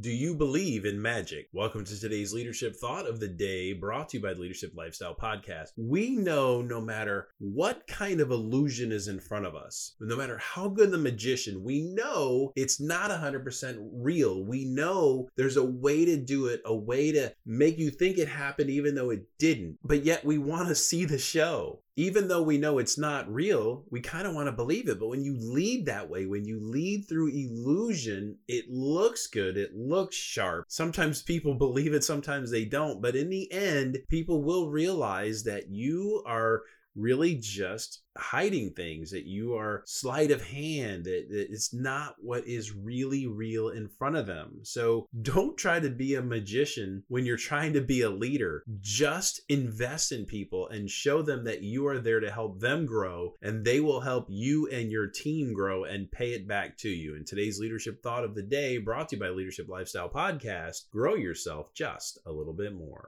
Do 0.00 0.10
you 0.10 0.34
believe 0.34 0.86
in 0.86 1.02
magic? 1.02 1.48
Welcome 1.52 1.84
to 1.84 2.00
today's 2.00 2.32
leadership 2.32 2.74
thought 2.74 3.06
of 3.06 3.20
the 3.20 3.28
day 3.28 3.74
brought 3.74 4.08
to 4.08 4.16
you 4.16 4.22
by 4.22 4.32
the 4.32 4.40
Leadership 4.40 4.72
Lifestyle 4.74 5.14
Podcast. 5.14 5.72
We 5.76 6.16
know 6.16 6.62
no 6.62 6.80
matter 6.80 7.28
what 7.38 7.86
kind 7.86 8.22
of 8.22 8.30
illusion 8.30 8.90
is 8.90 9.06
in 9.06 9.20
front 9.20 9.44
of 9.44 9.54
us, 9.54 9.94
no 10.00 10.16
matter 10.16 10.38
how 10.38 10.68
good 10.68 10.92
the 10.92 10.98
magician, 10.98 11.62
we 11.62 11.82
know 11.82 12.52
it's 12.56 12.80
not 12.80 13.10
100% 13.10 13.90
real. 13.92 14.42
We 14.42 14.64
know 14.64 15.28
there's 15.36 15.58
a 15.58 15.64
way 15.64 16.06
to 16.06 16.16
do 16.16 16.46
it, 16.46 16.62
a 16.64 16.74
way 16.74 17.12
to 17.12 17.34
make 17.44 17.76
you 17.76 17.90
think 17.90 18.16
it 18.16 18.28
happened 18.28 18.70
even 18.70 18.94
though 18.94 19.10
it 19.10 19.26
didn't. 19.38 19.76
But 19.84 20.06
yet 20.06 20.24
we 20.24 20.38
want 20.38 20.68
to 20.68 20.74
see 20.74 21.04
the 21.04 21.18
show 21.18 21.80
even 21.96 22.28
though 22.28 22.42
we 22.42 22.56
know 22.56 22.78
it's 22.78 22.96
not 22.96 23.32
real, 23.32 23.84
we 23.90 24.00
kind 24.00 24.26
of 24.26 24.34
want 24.34 24.46
to 24.46 24.52
believe 24.52 24.88
it. 24.88 24.98
But 24.98 25.08
when 25.08 25.22
you 25.22 25.36
lead 25.38 25.86
that 25.86 26.08
way, 26.08 26.24
when 26.24 26.44
you 26.46 26.58
lead 26.58 27.06
through 27.08 27.28
illusion, 27.28 28.38
it 28.48 28.70
looks 28.70 29.26
good, 29.26 29.56
it 29.56 29.74
looks 29.74 30.16
sharp. 30.16 30.66
Sometimes 30.68 31.22
people 31.22 31.54
believe 31.58 31.92
it, 31.92 32.04
sometimes 32.04 32.50
they 32.50 32.64
don't. 32.64 33.02
But 33.02 33.16
in 33.16 33.28
the 33.28 33.50
end, 33.52 33.98
people 34.08 34.42
will 34.42 34.70
realize 34.70 35.44
that 35.44 35.68
you 35.68 36.22
are 36.26 36.62
really 36.94 37.36
just 37.36 38.02
hiding 38.16 38.70
things 38.70 39.10
that 39.10 39.26
you 39.26 39.54
are 39.54 39.82
sleight 39.86 40.30
of 40.30 40.42
hand 40.42 41.04
that, 41.04 41.26
that 41.30 41.46
it's 41.50 41.72
not 41.72 42.14
what 42.18 42.46
is 42.46 42.74
really 42.74 43.26
real 43.26 43.70
in 43.70 43.88
front 43.88 44.16
of 44.16 44.26
them. 44.26 44.60
So 44.62 45.06
don't 45.22 45.56
try 45.56 45.80
to 45.80 45.90
be 45.90 46.14
a 46.14 46.22
magician 46.22 47.04
when 47.08 47.24
you're 47.24 47.36
trying 47.36 47.72
to 47.72 47.80
be 47.80 48.02
a 48.02 48.10
leader. 48.10 48.64
Just 48.80 49.40
invest 49.48 50.12
in 50.12 50.26
people 50.26 50.68
and 50.68 50.90
show 50.90 51.22
them 51.22 51.44
that 51.44 51.62
you 51.62 51.86
are 51.86 51.98
there 51.98 52.20
to 52.20 52.30
help 52.30 52.60
them 52.60 52.86
grow 52.86 53.34
and 53.40 53.64
they 53.64 53.80
will 53.80 54.00
help 54.00 54.26
you 54.28 54.68
and 54.68 54.92
your 54.92 55.06
team 55.06 55.52
grow 55.54 55.84
and 55.84 56.10
pay 56.12 56.32
it 56.32 56.46
back 56.46 56.76
to 56.78 56.88
you. 56.88 57.14
And 57.14 57.26
today's 57.26 57.58
leadership 57.58 58.02
thought 58.02 58.24
of 58.24 58.34
the 58.34 58.42
day 58.42 58.78
brought 58.78 59.08
to 59.08 59.16
you 59.16 59.20
by 59.20 59.28
leadership 59.30 59.68
lifestyle 59.68 60.08
podcast. 60.08 60.90
Grow 60.90 61.14
yourself 61.14 61.72
just 61.74 62.18
a 62.26 62.32
little 62.32 62.54
bit 62.54 62.74
more 62.74 63.00